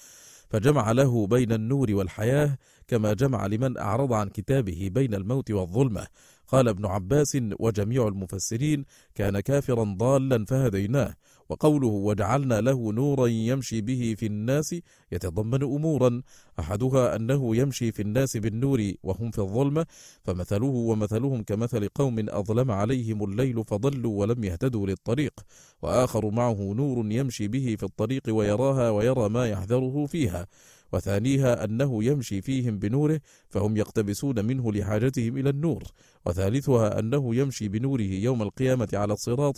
[0.49, 6.07] فجمع له بين النور والحياة كما جمع لمن أعرض عن كتابه بين الموت والظلمة.
[6.49, 11.15] قال ابن عباس وجميع المفسرين كان كافرا ضالا فهديناه.
[11.49, 14.75] وقوله وجعلنا له نورا يمشي به في الناس
[15.13, 16.23] يتضمن أمورا.
[16.61, 19.87] أحدها أنه يمشي في الناس بالنور وهم في الظلمة
[20.25, 25.33] فمثله ومثلهم كمثل قوم أظلم عليهم الليل فضلوا ولم يهتدوا للطريق
[25.83, 30.47] وآخر معه نور يمشي به في الطريق ويراها ويرى ما يحذره فيها.
[30.93, 35.83] وثانيها أنه يمشي فيهم بنوره فهم يقتبسون منه لحاجتهم إلى النور.
[36.27, 39.57] وثالثها أنه يمشي بنوره يوم القيامة على الصراط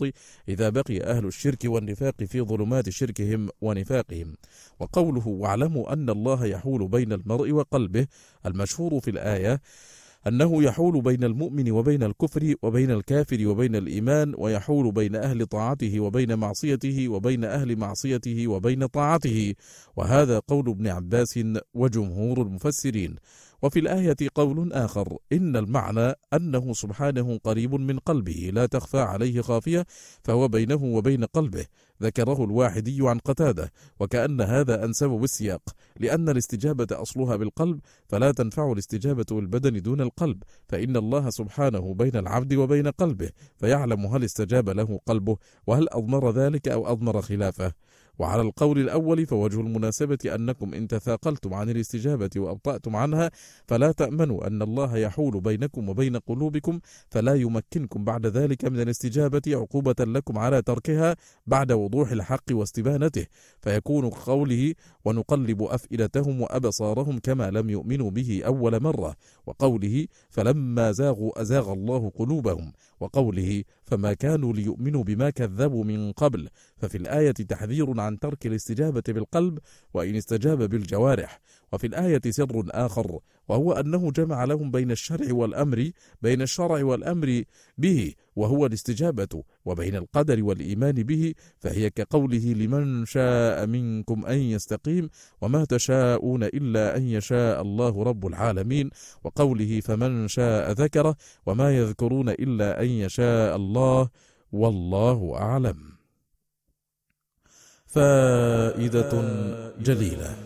[0.49, 4.35] إذا بقي أهل الشرك والنفاق في ظلمات شركهم ونفاقهم.
[4.81, 8.07] وقوله واعلموا أن الله يحول بين المرء وقلبه
[8.47, 9.61] المشهور في الآية
[10.29, 16.35] أنه يحول بين المؤمن وبين الكفر وبين الكافر وبين الإيمان ويحول بين أهل طاعته وبين
[16.39, 19.55] معصيته وبين أهل معصيته وبين طاعته.
[19.97, 21.39] وهذا قول ابن عباس
[21.75, 23.17] وجمهور المفسرين.
[23.63, 29.87] وفي الآية قول آخر إن المعنى أنه سبحانه قريب من قلبه لا تخفى عليه خافية
[30.25, 31.67] فهو بينه وبين قلبه.
[32.03, 35.63] ذكره الواحدي عن قتادة وكأن هذا أنسب بالسياق
[36.01, 42.55] لأن الاستجابة أصلها بالقلب فلا تنفع الاستجابة بالبدن دون القلب فإن الله سبحانه بين العبد
[42.55, 47.73] وبين قلبه فيعلم هل استجاب له قلبه وهل أضمر ذلك أو أضمر خلافه.
[48.19, 53.31] وعلى القول الأول فوجه المناسبة أنكم إن تثاقلتم عن الاستجابة وأبطأتم عنها
[53.67, 59.95] فلا تأمنوا أن الله يحول بينكم وبين قلوبكم فلا يمكنكم بعد ذلك من الاستجابة عقوبة
[60.01, 63.27] لكم على تركها بعد وضوح الحق واستبانته.
[63.61, 69.15] فيكون قوله ونقلب أفئدتهم وأبصارهم كما لم يؤمنوا به أول مرة
[69.47, 76.49] وقوله فلما زاغوا أزاغ الله قلوبهم وقوله فما كانوا ليؤمنوا بما كذبوا من قبل.
[76.77, 79.59] ففي الآية تحذير عن ترك الاستجابة بالقلب
[79.95, 81.41] وإن استجاب بالجوارح.
[81.73, 85.91] وفي الآية سر آخر وهو أنه جمع لهم بين الشرع والأمر
[86.23, 87.43] بين الشرع والأمر
[87.79, 95.65] به وهو الاستجابة وبين القدر والإيمان به فهي كقوله لمن شاء منكم أن يستقيم وما
[95.65, 98.91] تشاءون إلا أن يشاء الله رب العالمين
[99.25, 104.09] وقوله فمن شاء ذكره وما يذكرون إلا أن يشاء الله
[104.53, 105.77] والله أعلم.
[107.87, 109.13] فائدة
[109.81, 110.37] جليلة.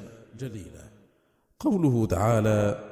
[1.60, 2.91] قوله تعالى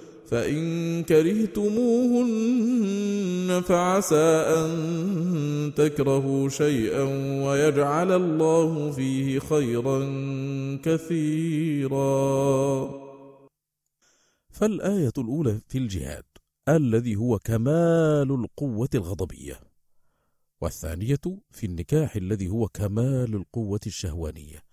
[0.31, 2.31] فإن كرهتموهن
[3.61, 4.71] فعسى أن
[5.75, 7.03] تكرهوا شيئا
[7.45, 9.99] ويجعل الله فيه خيرا
[10.83, 12.01] كثيرا.
[14.49, 16.23] فالآية الأولى في الجهاد
[16.69, 19.59] الذي هو كمال القوة الغضبية.
[20.61, 21.19] والثانية
[21.51, 24.70] في النكاح الذي هو كمال القوة الشهوانية.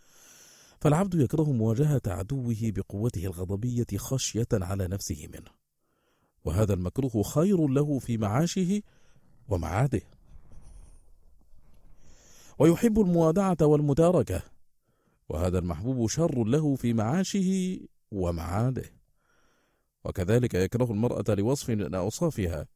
[0.81, 5.51] فالعبد يكره مواجهة عدوه بقوته الغضبية خشية على نفسه منه.
[6.45, 8.83] وهذا المكروه خير له في معاشه
[9.49, 10.03] ومعاده.
[12.59, 14.43] ويحب الموادعة والمتاركة
[15.29, 17.79] وهذا المحبوب شر له في معاشه
[18.11, 18.85] ومعاده.
[20.05, 22.67] وكذلك يكره المرأة لوصف من أوصافها.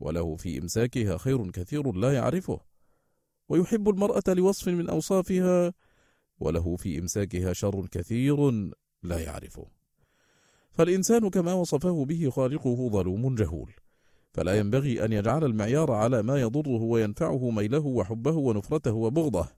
[0.00, 2.60] وله في إمساكها خير كثير لا يعرفه.
[3.48, 5.72] ويحب المرأة لوصف من أوصافها
[6.40, 8.50] وله في إمساكها شر كثير
[9.02, 9.66] لا يعرفه.
[10.72, 13.72] فالإنسان كما وصفه به خالقه ظلوم جهول.
[14.32, 19.48] فلا ينبغي أن يجعل المعيار على ما يضره وينفعه ميله وحبه ونفرته وبغضه.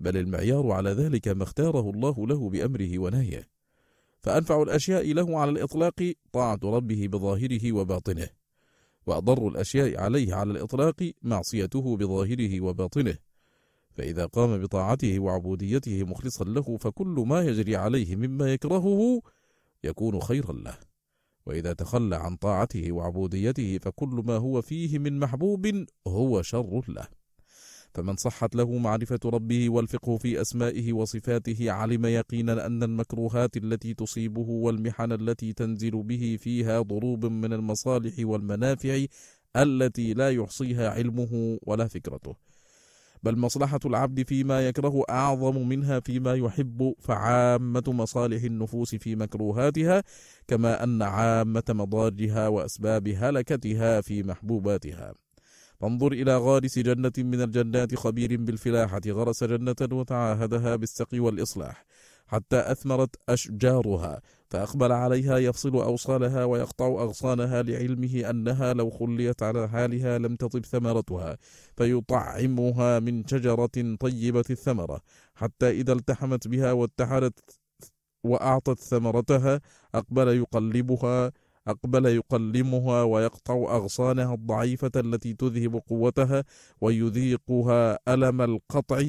[0.00, 3.48] بل المعيار على ذلك ما اختاره الله له بأمره ونهيه.
[4.20, 8.28] فأنفع الأشياء له على الإطلاق طاعة ربه بظاهره وباطنه.
[9.06, 13.18] وأضر الأشياء عليه على الإطلاق معصيته بظاهره وباطنه.
[13.96, 19.22] فإذا قام بطاعته وعبوديته مخلصا له فكل ما يجري عليه مما يكرهه
[19.84, 20.78] يكون خيرا له.
[21.46, 27.06] وإذا تخلى عن طاعته وعبوديته فكل ما هو فيه من محبوب هو شر له.
[27.94, 34.48] فمن صحت له معرفة ربه والفقه في أسمائه وصفاته علم يقينا أن المكروهات التي تصيبه
[34.48, 39.04] والمحن التي تنزل به فيها ضروب من المصالح والمنافع
[39.56, 42.36] التي لا يحصيها علمه ولا فكرته.
[43.22, 50.02] بل مصلحة العبد فيما يكره أعظم منها فيما يحب فعامة مصالح النفوس في مكروهاتها
[50.48, 55.14] كما أن عامة مضارها وأسباب هلكتها في محبوباتها.
[55.80, 61.84] فانظر إلى غارس جنة من الجنات خبير بالفلاحة غرس جنة وتعاهدها بالسقي والإصلاح.
[62.26, 70.18] حتى أثمرت أشجارها فأقبل عليها يفصل أوصالها ويقطع أغصانها لعلمه أنها لو خليت على حالها
[70.18, 71.38] لم تطب ثمرتها
[71.76, 75.00] فيطعمها من شجرة طيبة الثمرة.
[75.34, 77.40] حتى إذا التحمت بها واتحدت
[78.24, 79.60] وأعطت ثمرتها
[79.94, 81.32] أقبل يقلبها
[81.68, 86.44] أقبل يقلمها ويقطع أغصانها الضعيفة التي تذهب قوتها
[86.80, 89.02] ويذيقها ألم القطع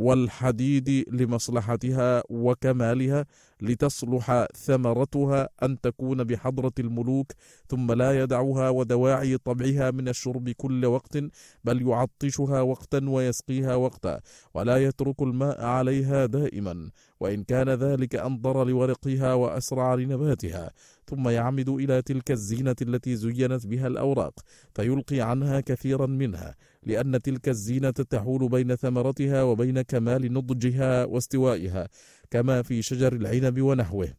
[0.00, 3.26] والحديد لمصلحتها وكمالها
[3.60, 7.32] لتصلح ثمرتها أن تكون بحضرة الملوك
[7.68, 11.18] ثم لا يدعها ودواعي طبعها من الشرب كل وقت
[11.64, 14.20] بل يعطشها وقتا ويسقيها وقتا
[14.54, 20.70] ولا يترك الماء عليها دائما وإن كان ذلك أنظر لورقها وأسرع لنباتها
[21.06, 24.34] ثم يعمد إلى تلك الزينة التي زينت بها الأوراق
[24.74, 31.88] فيلقي عنها كثيرا منها لأن تلك الزينة تحول بين ثمرتها وبين كمال نضجها واستوائها
[32.30, 34.14] كما في شجر العنب ونحوه.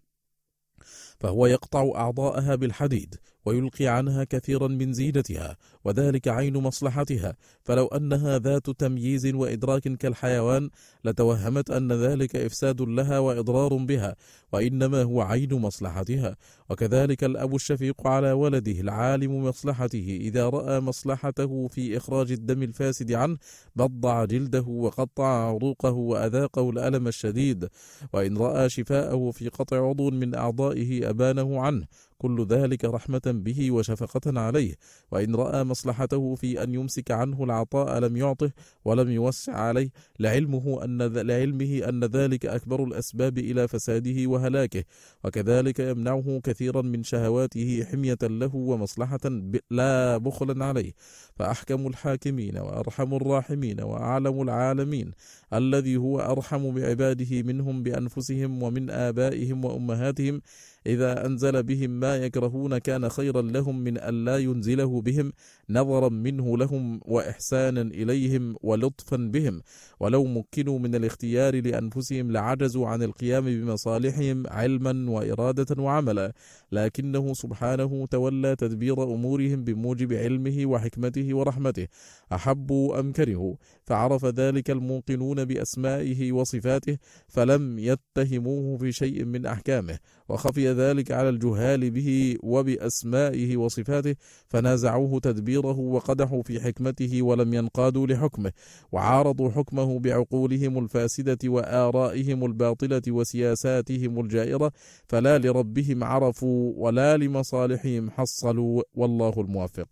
[1.20, 7.36] فهو يقطع أعضاءها بالحديد ويلقي عنها كثيرا من زينتها وذلك عين مصلحتها.
[7.64, 10.70] فلو أنها ذات تمييز وإدراك كالحيوان
[11.06, 14.16] لتوهمت أن ذلك إفساد لها وإضرار بها
[14.54, 16.36] وإنما هو عين مصلحتها.
[16.70, 23.38] وكذلك الأب الشفيق على ولده العالم مصلحته إذا رأى مصلحته في إخراج الدم الفاسد عنه
[23.76, 27.68] بضع جلده وقطع عروقه وأذاقه الألم الشديد.
[28.14, 31.86] وإن رأى شفاءه في قطع عضو من أعضائه أبانه عنه
[32.18, 34.76] كل ذلك رحمة به وشفقة عليه.
[35.12, 38.52] وإن رأى مصلحته في أن يمسك عنه العطاء لم يعطه
[38.86, 39.90] ولم يوسع عليه.
[40.20, 44.84] لعلمه أن لعلمه أن ذلك أكبر الأسباب إلى فساده وهلاكه.
[45.24, 49.26] وكذلك يمنعه كثيرا من شهواته حمية له ومصلحة
[49.72, 50.92] لا بخلا عليه.
[51.36, 55.12] فأحكم الحاكمين وأرحم الراحمين وأعلم العالمين.
[55.54, 60.42] الذي هو أرحم بعباده منهم بأنفسهم ومن آبائهم وأمهاتهم
[60.88, 65.34] إذا أنزل بهم ما يكرهون كان خيرا لهم من أن لا ينزله بهم
[65.70, 69.62] نظرا منه لهم وإحسانا إليهم ولطفا بهم.
[70.00, 76.34] ولو مكنوا من الاختيار لأنفسهم لعجزوا عن القيام بمصالحهم علما وإرادة وعملا.
[76.72, 81.88] لكنه سبحانه تولى تدبير أمورهم بموجب علمه وحكمته ورحمته.
[82.34, 90.00] أحبوا أم كرهوا؟ فعرف ذلك الموقنون بأسمائه وصفاته فلم يتهموه في شيء من أحكامه.
[90.32, 94.16] وخفي ذلك على الجهال به وبأسمائه وصفاته
[94.50, 98.52] فنازعوه تدبيره وقدحوا في حكمته ولم ينقادوا لحكمه
[98.92, 104.72] وعارضوا حكمه بعقولهم الفاسدة وآرائهم الباطلة وسياساتهم الجائرة
[105.08, 109.88] فلا لربهم عرفوا ولا لمصالحهم حصلوا والله الموفق.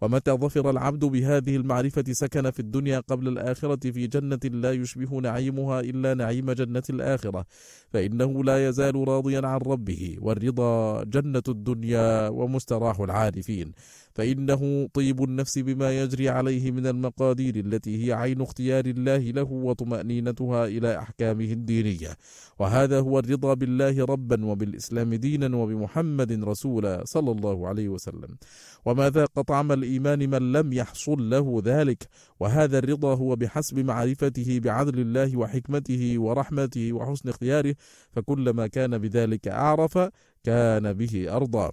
[0.00, 5.80] ومتى ظفر العبد بهذه المعرفة سكن في الدنيا قبل الآخرة في جنة لا يشبه نعيمها
[5.80, 7.44] إلا نعيم جنة الآخرة
[7.92, 13.72] فإنه لا يزال راضيا عن ربه والرضا جنة الدنيا ومستراح العارفين.
[14.14, 20.66] فإنه طيب النفس بما يجري عليه من المقادير التي هي عين اختيار الله له وطمأنينتها
[20.66, 22.16] إلى أحكامه الدينية.
[22.58, 28.36] وهذا هو الرضا بالله ربا وبالإسلام دينا وبمحمد رسولا صلى الله عليه وسلم.
[28.84, 32.08] وما ذاق طعم الإيمان من لم يحصل له ذلك؟
[32.40, 37.74] وهذا الرضا هو بحسب معرفته بعدل الله وحكمته ورحمته وحسن اختياره
[38.12, 39.98] فكلما كان بذلك أعرف
[40.44, 41.70] كان به أرضى.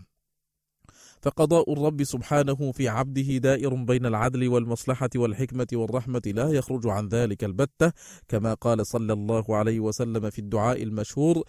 [1.22, 7.44] فقضاء الرب سبحانه في عبده دائر بين العدل والمصلحة والحكمة والرحمة لا يخرج عن ذلك
[7.44, 7.92] البتة
[8.28, 11.44] كما قال صلى الله عليه وسلم في الدعاء المشهور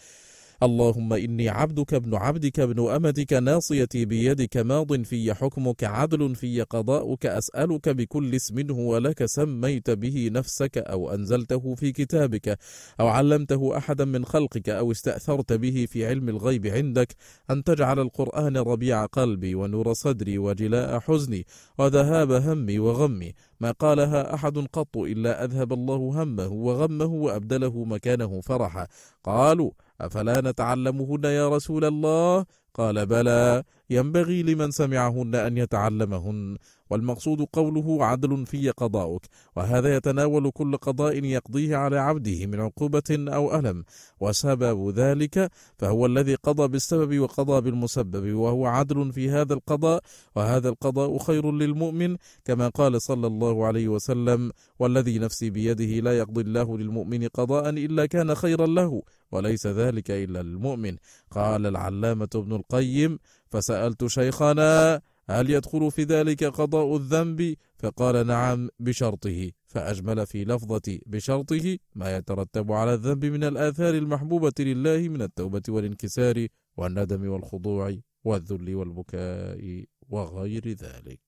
[0.62, 7.26] اللهم إني عبدك ابن عبدك ابن أمتك ناصيتي بيدك ماض في حكمك عدل في قضاؤك
[7.26, 12.58] أسألك بكل اسم هو لك سميت به نفسك أو أنزلته في كتابك
[13.00, 17.14] أو علمته أحدا من خلقك أو استأثرت به في علم الغيب عندك
[17.50, 21.46] أن تجعل القرآن ربيع قلبي ونور صدري وجلاء حزني
[21.78, 28.86] وذهاب همي وغمي ما قالها أحد قط إلا أذهب الله همه وغمه وأبدله مكانه فرحا
[29.24, 29.70] قالوا
[30.00, 33.62] أفلا نتعلمهن يا رسول الله؟ قال بلى.
[33.90, 36.58] ينبغي لمن سمعهن أن يتعلمهن.
[36.90, 39.22] والمقصود قوله عدل في قضاؤك
[39.56, 43.84] وهذا يتناول كل قضاء يقضيه على عبده من عقوبة أو ألم.
[44.20, 50.02] وسبب ذلك فهو الذي قضى بالسبب وقضى بالمسبب وهو عدل في هذا القضاء
[50.36, 56.40] وهذا القضاء خير للمؤمن كما قال صلى الله عليه وسلم والذي نفسي بيده لا يقضي
[56.40, 60.96] الله للمؤمن قضاء إلا كان خيرا له وليس ذلك إلا للمؤمن
[61.30, 63.18] قال العلامة ابن القيم
[63.50, 69.50] فسألت شيخنا هل يدخل في ذلك قضاء الذنب؟ فقال نعم بشرطه.
[69.66, 76.46] فأجمل في لفظة بشرطه ما يترتب على الذنب من الآثار المحبوبة لله من التوبة والانكسار
[76.76, 81.20] والندم والخضوع والذل والبكاء وغير ذلك.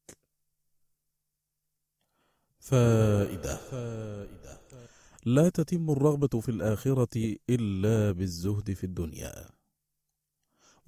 [2.59, 3.61] فائدة.
[5.27, 9.60] لا تتم الرغبة في الآخرة إلا بالزهد في الدنيا.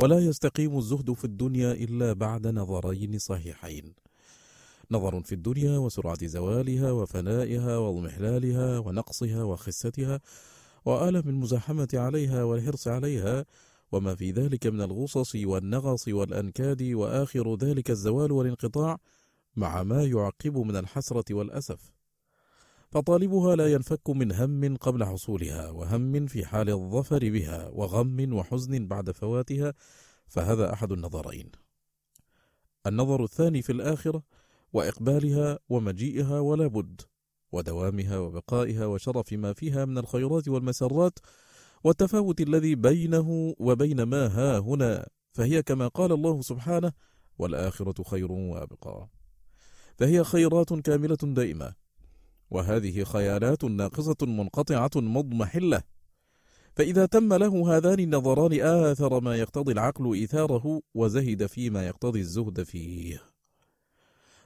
[0.01, 3.95] ولا يستقيم الزهد في الدنيا إلا بعد نظرين صحيحين.
[4.91, 10.21] نظر في الدنيا وسرعة زوالها وفنائها واضمحلالها ونقصها وخستها
[10.85, 13.45] وآلم المزاحمة عليها والحرص عليها
[13.93, 18.99] وما في ذلك من الغصص والنغص والأنكاد وآخر ذلك الزوال والانقطاع
[19.57, 21.93] مع ما يعقب من الحسرة والأسف.
[22.93, 29.11] فطالبها لا ينفك من هم قبل حصولها وهم في حال الظفر بها وغم وحزن بعد
[29.11, 29.75] فواتها
[30.27, 31.53] فهذا أحد النظرين.
[32.87, 34.23] النظر الثاني في الآخرة
[34.73, 37.01] وإقبالها ومجيئها ولا بد
[37.53, 41.19] ودوامها وبقائها وشرف ما فيها من الخيرات والمسرات
[41.85, 46.93] والتفاوت الذي بينه وبين ما ها هنا فهي كما قال الله سبحانه
[47.39, 49.09] والآخرة خير وأبقى.
[49.97, 51.82] فهي خيرات كاملة دائمة.
[52.53, 55.83] وهذه خيالات ناقصة منقطعة مضمحلة.
[56.77, 63.23] فإذا تم له هذان النظران آثر ما يقتضي العقل إيثاره وزهد فيما يقتضي الزهد فيه.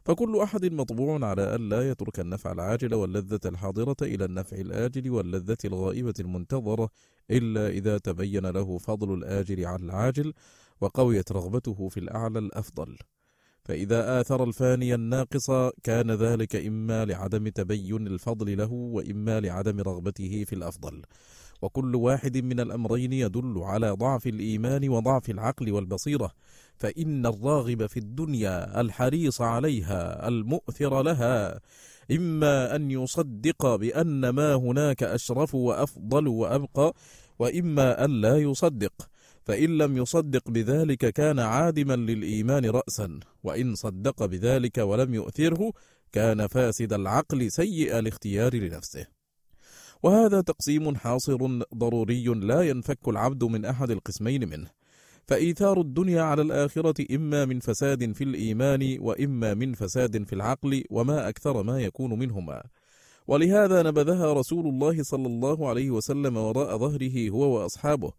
[0.04, 5.57] فكل أحد مطبوع على أن لا يترك النفع العاجل واللذة الحاضرة إلى النفع الآجل واللذة
[5.64, 6.90] الغائبة المنتظرة
[7.30, 10.32] إلا إذا تبين له فضل الآجل على العاجل
[10.80, 12.96] وقويت رغبته في الأعلى الأفضل.
[13.66, 15.50] فإذا آثر الفاني الناقص
[15.82, 21.02] كان ذلك إما لعدم تبين الفضل له وإما لعدم رغبته في الأفضل.
[21.62, 26.30] وكل واحد من الأمرين يدل على ضعف الإيمان وضعف العقل والبصيرة
[26.76, 31.60] فإن الراغب في الدنيا الحريص عليها المؤثر لها.
[32.10, 36.94] إما أن يصدق بأن ما هناك أشرف وأفضل وأبقى
[37.38, 38.92] وإما أن لا يصدق.
[39.47, 45.72] فإن لم يصدق بذلك كان عادما للإيمان رأسا وإن صدق بذلك ولم يؤثره
[46.12, 49.07] كان فاسد العقل سيء الاختيار لنفسه.
[50.03, 51.36] وهذا تقسيم حاصر
[51.74, 54.70] ضروري لا ينفك العبد من أحد القسمين منه.
[55.26, 61.28] فإيثار الدنيا على الآخرة إما من فساد في الإيمان وإما من فساد في العقل وما
[61.28, 62.62] أكثر ما يكون منهما.
[63.26, 68.12] ولهذا نبذها رسول الله صلى الله عليه وسلم وراء ظهره هو وأصحابه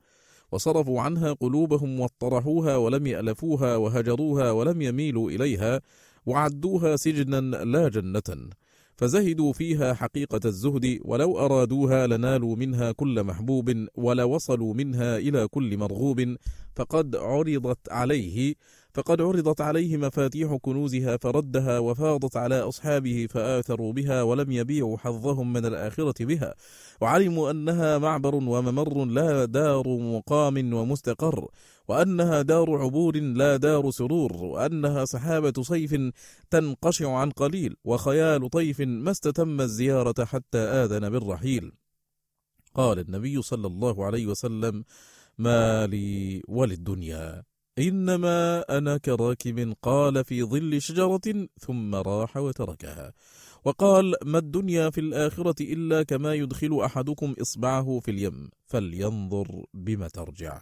[0.51, 5.81] وصرفوا عنها قلوبهم واطرحوها ولم يألفوها وهجروها ولم يميلوا إليها
[6.25, 8.49] وعدوها سجنا لا جنة.
[8.97, 16.35] فزهدوا فيها حقيقة الزهد ولو أرادوها لنالوا منها كل محبوب ولوصلوا منها إلى كل مرغوب
[16.75, 18.55] فقد عرضت عليه
[18.97, 25.65] فقد عرضت عليه مفاتيح كنوزها فردها وفاضت على أصحابه فآثروا بها ولم يبيعوا حظهم من
[25.65, 26.53] الآخرة بها.
[27.01, 31.47] وعلموا أنها معبر وممر لا دار مقام ومستقر.
[31.87, 36.11] وأنها دار عبور لا دار سرور وأنها سحابة صيف
[36.49, 41.71] تنقشع عن قليل وخيال طيف ما استتم الزيارة حتى آذن بالرحيل.
[42.73, 44.83] قال النبي صلى الله عليه وسلم
[45.37, 47.43] ما لي وللدنيا
[47.79, 53.13] إنما أنا كراكب قال في ظل شجرة ثم راح وتركها.
[53.65, 60.61] وقال ما الدنيا في الآخرة إلا كما يدخل أحدكم إصبعه في اليم فلينظر بم ترجع.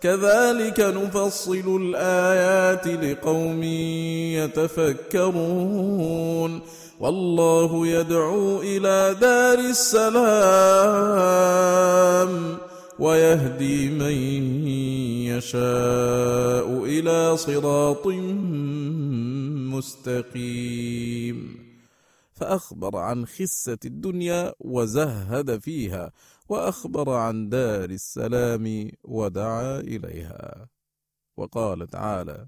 [0.00, 3.62] كذلك نفصل الآيات لقوم
[5.12, 6.60] يتفكرون.
[7.00, 10.26] والله يدعو إلى دار السلام
[12.98, 14.12] ويهدي من
[15.26, 18.06] يشاء إلى صراط
[19.76, 21.66] مستقيم.
[22.34, 26.12] فأخبر عن خسة الدنيا وزهد فيها.
[26.48, 30.68] وأخبر عن دار السلام ودعا إليها.
[31.36, 32.46] وقال تعالى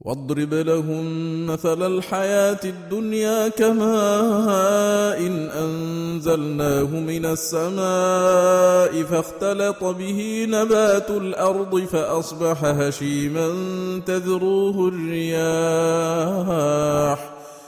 [0.00, 1.06] واضرب لهم
[1.46, 13.48] مثل الحياة الدنيا كماء إن أنزلناه من السماء فاختلط به نبات الأرض فأصبح هشيما
[14.06, 16.26] تذروه الرياح.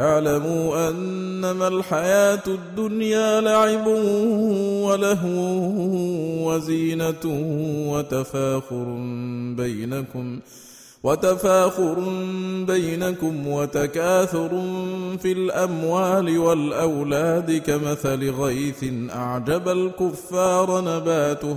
[0.00, 3.86] اعلموا انما الحياة الدنيا لعب
[4.86, 5.28] ولهو
[6.48, 7.24] وزينة
[7.92, 8.84] وتفاخر
[9.56, 10.38] بينكم
[11.02, 11.96] وتفاخر
[12.66, 14.48] بينكم وتكاثر
[15.22, 21.56] في الأموال والأولاد كمثل غيث أعجب الكفار نباته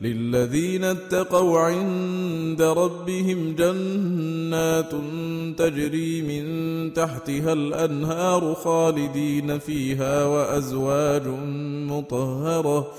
[0.00, 4.90] للذين اتقوا عند ربهم جنات
[5.58, 6.44] تجري من
[6.94, 11.26] تحتها الأنهار خالدين فيها وأزواج
[11.88, 12.92] مطهرة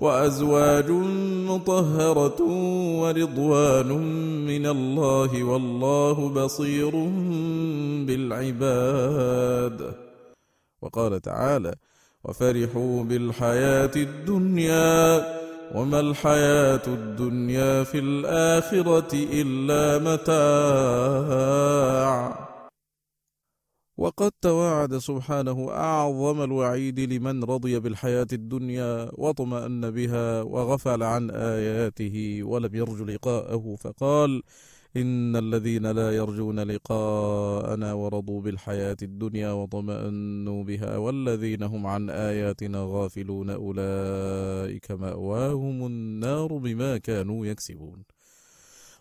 [0.00, 0.90] وأزواج
[1.48, 2.42] مطهرة
[3.00, 3.88] ورضوان
[4.46, 6.90] من الله والله بصير
[8.06, 9.94] بالعباد.
[10.82, 11.74] وقال تعالى
[12.24, 15.42] وفرحوا بالحياة الدنيا
[15.74, 21.52] وما الحياة الدنيا في الآخرة إلا متاع.
[23.96, 32.74] وقد تواعد سبحانه أعظم الوعيد لمن رضي بالحياة الدنيا واطمأن بها وغفل عن آياته ولم
[32.74, 34.42] يرج لقاءه فقال:
[34.96, 43.50] إن الذين لا يرجون لقاءنا ورضوا بالحياة الدنيا وطمأنوا بها والذين هم عن آياتنا غافلون
[43.50, 48.02] أولئك مأواهم النار بما كانوا يكسبون.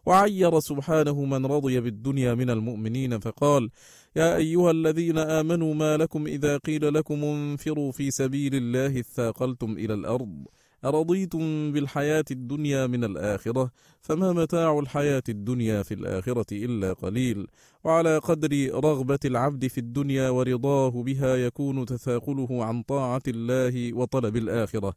[0.06, 3.70] وعير سبحانه من رضي بالدنيا من المؤمنين فقال:
[4.16, 9.94] يا أيها الذين آمنوا ما لكم إذا قيل لكم انفروا في سبيل الله اثاقلتم إلى
[9.94, 10.46] الأرض
[10.86, 13.72] أرضيتم بالحياة الدنيا من الآخرة؟
[14.02, 17.48] فما متاع الحياة الدنيا في الآخرة إلا قليل.
[17.84, 24.94] وعلى قدر رغبة العبد في الدنيا ورضاه بها يكون تثاقله عن طاعة الله وطلب الآخرة.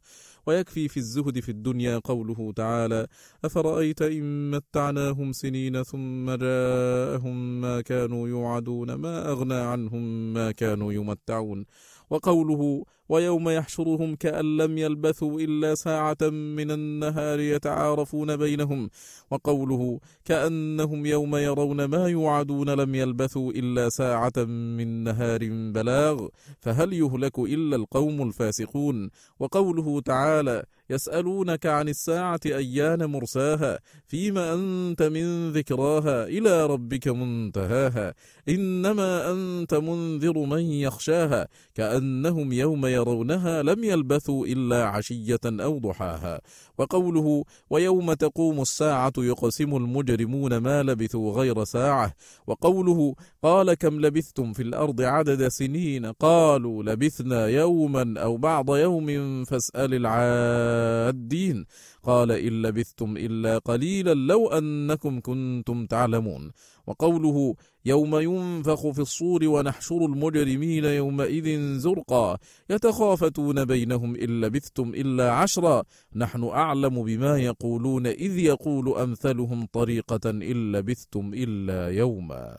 [0.47, 3.07] ويكفي في الزهد في الدنيا قوله تعالى
[3.45, 11.65] أفرأيت إن متعناهم سنين ثم جاءهم ما كانوا يوعدون؟ ما أغنى عنهم ما كانوا يمتعون.
[12.09, 18.89] وقوله ويوم يحشرهم كأن لم يلبثوا إلا ساعة من النهار يتعارفون بينهم
[19.31, 24.43] وقوله كأنهم يوم يرون ما يوعدون لم يلبثوا إلا ساعة
[24.77, 25.39] من نهار
[25.71, 26.27] بلاغ
[26.59, 35.51] فهل يهلك إلا القوم الفاسقون؟ وقوله تعالى يسألونك عن الساعة أيان مرساها؟ فيما أنت من
[35.51, 38.13] ذكراها إلى ربك منتهاها
[38.49, 46.41] إنما أنت منذر من يخشاها كأنهم يوم يرونها لم يلبثوا إلا عشية أو ضحاها.
[46.77, 52.13] وقوله ويوم تقوم الساعة يقسم المجرمون ما لبثوا غير ساعة.
[52.47, 59.93] وقوله قال كم لبثتم في الأرض عدد سنين؟ قالوا لبثنا يوما أو بعض يوم فاسأل
[59.93, 61.65] العادين.
[62.05, 66.51] قال إن لبثتم إلا قليلا لو أنكم كنتم تعلمون.
[66.87, 72.37] وقوله يوم ينفخ في الصور ونحشر المجرمين يومئذ زرقا
[72.69, 75.83] يتخافتون بينهم إن لبثتم إلا عشرا.
[76.15, 82.57] نحن أعلم بما يقولون إذ يقول أمثلهم طريقة إن لبثتم إلا يوما.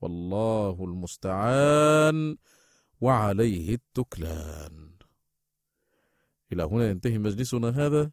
[0.00, 2.36] والله المستعان
[3.00, 4.90] وعليه التكلان.
[6.52, 8.10] إلى هنا ينتهي مجلسنا هذا.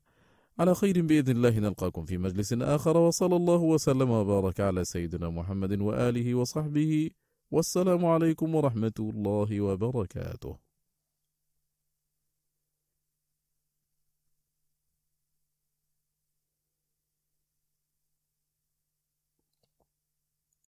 [0.59, 5.81] على خير بإذن الله نلقاكم في مجلس آخر وصلى الله وسلم وبارك على سيدنا محمد
[5.81, 7.09] وآله وصحبه
[7.51, 10.64] والسلام عليكم ورحمة الله وبركاته.